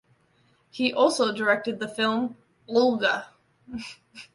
He 0.71 0.91
also 0.91 1.31
directed 1.31 1.77
the 1.79 1.87
film 1.87 2.35
"Olga". 2.67 3.27